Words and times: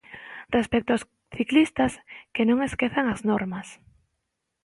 Respecto 0.57 0.89
aos 0.91 1.07
ciclistas, 1.37 1.93
que 2.33 2.47
non 2.49 2.59
esquezan 2.69 3.05
as 3.13 3.21
normas. 3.29 3.67